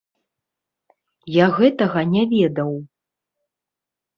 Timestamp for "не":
2.17-2.23